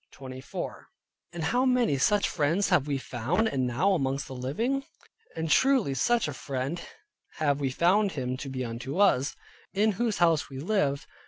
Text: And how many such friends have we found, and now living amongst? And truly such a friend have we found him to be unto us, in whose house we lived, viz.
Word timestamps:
And 1.31 1.43
how 1.43 1.63
many 1.63 1.99
such 1.99 2.27
friends 2.27 2.69
have 2.69 2.87
we 2.87 2.97
found, 2.97 3.47
and 3.49 3.67
now 3.67 3.91
living 3.95 4.71
amongst? 4.77 4.87
And 5.35 5.47
truly 5.47 5.93
such 5.93 6.27
a 6.27 6.33
friend 6.33 6.81
have 7.35 7.59
we 7.59 7.69
found 7.69 8.13
him 8.13 8.35
to 8.37 8.49
be 8.49 8.65
unto 8.65 8.97
us, 8.97 9.35
in 9.75 9.91
whose 10.01 10.17
house 10.17 10.49
we 10.49 10.57
lived, 10.57 11.01
viz. 11.01 11.07